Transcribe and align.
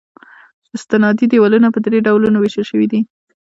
استنادي 0.75 1.25
دیوالونه 1.31 1.67
په 1.71 1.79
درې 1.85 1.97
ډولونو 2.07 2.37
ویشل 2.39 2.63
شوي 2.69 2.87
دي 2.91 2.99